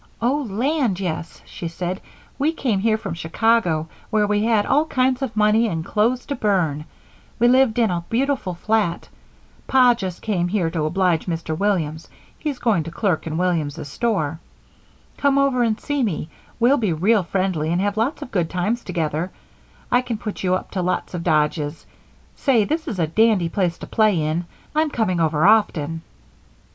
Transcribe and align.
"Oh, 0.19 0.47
land, 0.49 0.99
yes," 0.99 1.43
she 1.45 1.67
said, 1.67 2.01
"we 2.39 2.53
came 2.53 2.79
here 2.79 2.97
from 2.97 3.13
Chicago 3.13 3.87
where 4.09 4.25
we 4.25 4.41
had 4.45 4.65
all 4.65 4.85
kinds 4.87 5.21
of 5.21 5.37
money, 5.37 5.67
and 5.67 5.85
clothes 5.85 6.25
to 6.25 6.35
burn 6.35 6.85
we 7.37 7.47
lived 7.47 7.77
in 7.77 7.91
a 7.91 8.03
beautiful 8.09 8.55
flat. 8.55 9.07
Pa 9.67 9.93
just 9.93 10.23
came 10.23 10.47
here 10.47 10.71
to 10.71 10.85
oblige 10.85 11.27
Mr. 11.27 11.55
Williams 11.55 12.07
he's 12.39 12.57
going 12.57 12.81
to 12.85 12.89
clerk 12.89 13.27
in 13.27 13.37
Williams's 13.37 13.89
store. 13.89 14.39
Come 15.17 15.37
over 15.37 15.61
and 15.61 15.79
see 15.79 16.01
me 16.01 16.29
we'll 16.59 16.77
be 16.77 16.93
real 16.93 17.21
friendly 17.21 17.71
and 17.71 17.79
have 17.79 17.95
lots 17.95 18.23
of 18.23 18.31
good 18.31 18.49
times 18.49 18.83
together 18.83 19.29
I 19.91 20.01
can 20.01 20.17
put 20.17 20.41
you 20.41 20.55
up 20.55 20.71
to 20.71 20.81
lots 20.81 21.13
of 21.13 21.23
dodges. 21.23 21.85
Say, 22.35 22.63
this 22.63 22.87
is 22.87 22.97
a 22.97 23.05
dandy 23.05 23.49
place 23.49 23.77
to 23.77 23.85
play 23.85 24.19
in 24.19 24.45
I'm 24.75 24.89
coming 24.89 25.19
over 25.19 25.45
often." 25.45 26.01